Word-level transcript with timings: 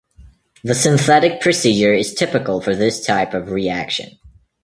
The 0.63 0.73
synthetic 0.73 1.41
procedure 1.41 1.93
is 1.93 2.15
typical 2.15 2.59
for 2.59 2.75
this 2.75 3.05
type 3.05 3.35
of 3.35 3.51
reaction. 3.51 4.17